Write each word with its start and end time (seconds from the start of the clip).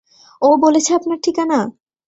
ও 0.41 0.49
বলেছে 0.57 0.91
আপনার 0.95 1.17
ঠিকানা! 1.23 1.59